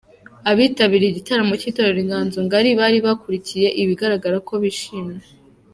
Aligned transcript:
Abitabiriye 0.51 1.09
igitaramo 1.11 1.53
cy'itorero 1.61 1.99
Inganzo 2.03 2.37
Ngari 2.45 2.69
bari 2.79 2.97
bakurikiye 3.05 3.67
bigaragara 3.89 4.37
ko 4.47 4.53
bishimye. 4.63 5.21